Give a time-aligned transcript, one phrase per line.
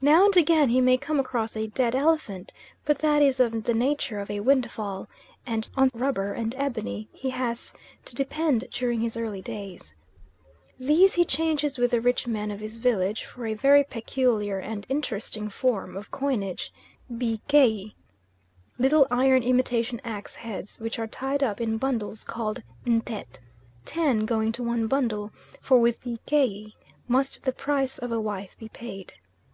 [0.00, 2.50] Now and again he may come across a dead elephant,
[2.86, 5.06] but that is of the nature of a windfall;
[5.44, 7.74] and on rubber and ebony he has
[8.06, 9.92] to depend during his early days.
[10.78, 14.86] These he changes with the rich men of his village for a very peculiar and
[14.88, 16.72] interesting form of coinage
[17.12, 17.92] bikei
[18.78, 23.40] little iron imitation axe heads which are tied up in bundles called ntet,
[23.84, 25.30] ten going to one bundle,
[25.60, 26.72] for with bikei
[27.06, 29.12] must the price of a wife be paid.